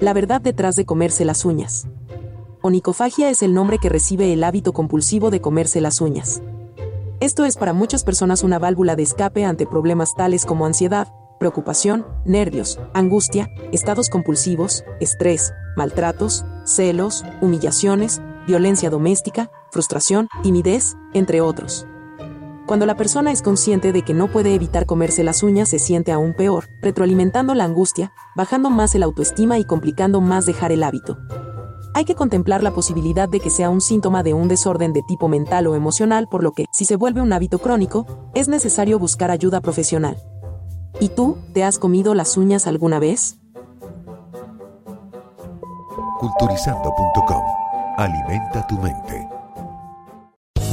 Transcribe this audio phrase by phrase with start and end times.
[0.00, 1.86] La verdad detrás de comerse las uñas.
[2.62, 6.40] Onicofagia es el nombre que recibe el hábito compulsivo de comerse las uñas.
[7.20, 11.08] Esto es para muchas personas una válvula de escape ante problemas tales como ansiedad,
[11.38, 21.86] preocupación, nervios, angustia, estados compulsivos, estrés, maltratos, celos, humillaciones, violencia doméstica, frustración, timidez, entre otros.
[22.70, 26.12] Cuando la persona es consciente de que no puede evitar comerse las uñas se siente
[26.12, 31.18] aún peor, retroalimentando la angustia, bajando más el autoestima y complicando más dejar el hábito.
[31.94, 35.26] Hay que contemplar la posibilidad de que sea un síntoma de un desorden de tipo
[35.26, 38.06] mental o emocional, por lo que, si se vuelve un hábito crónico,
[38.36, 40.16] es necesario buscar ayuda profesional.
[41.00, 43.40] ¿Y tú, te has comido las uñas alguna vez?
[46.20, 47.42] Culturizando.com.
[47.96, 49.39] Alimenta tu mente.